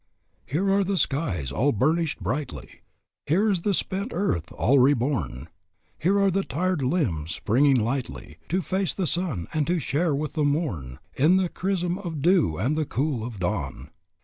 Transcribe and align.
"Here 0.47 0.71
are 0.71 0.83
the 0.83 0.97
skies 0.97 1.51
all 1.51 1.71
burnished 1.71 2.21
brightly; 2.23 2.81
Here 3.27 3.47
is 3.51 3.61
the 3.61 3.71
spent 3.75 4.13
earth 4.15 4.51
all 4.51 4.79
reborn; 4.79 5.47
Here 5.99 6.19
are 6.19 6.31
the 6.31 6.43
tired 6.43 6.81
limbs 6.81 7.35
springing 7.35 7.79
lightly 7.79 8.39
To 8.49 8.63
face 8.63 8.95
the 8.95 9.05
sun 9.05 9.45
and 9.53 9.67
to 9.67 9.77
share 9.77 10.15
with 10.15 10.33
the 10.33 10.43
morn 10.43 10.97
In 11.13 11.37
the 11.37 11.49
chrism 11.49 11.99
of 11.99 12.19
dew 12.23 12.57
and 12.57 12.75
the 12.75 12.85
cool 12.87 13.23
of 13.23 13.37
dawn. 13.39 13.91